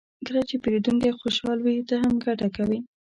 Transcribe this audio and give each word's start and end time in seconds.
کله 0.25 0.41
چې 0.49 0.55
پیرودونکی 0.63 1.17
خوشحال 1.21 1.59
وي، 1.61 1.75
ته 1.89 1.95
هم 2.03 2.13
ګټه 2.25 2.47
کوې. 2.55 2.79